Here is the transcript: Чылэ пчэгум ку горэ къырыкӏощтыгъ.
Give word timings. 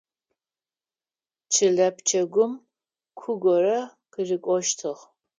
Чылэ 1.53 1.87
пчэгум 1.95 2.53
ку 3.19 3.31
горэ 3.43 3.79
къырыкӏощтыгъ. 4.13 5.01